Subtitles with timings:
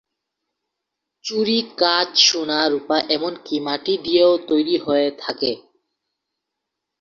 [1.25, 5.51] চুড়ি কাচ, সোনা, রূপা এমনকি মাটি দিয়েও তৈরি হয়ে থাকে।